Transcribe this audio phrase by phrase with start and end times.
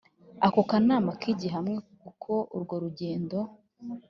[0.45, 1.75] ako kanama kigiye hamwe
[2.09, 3.37] uko urwo rugendo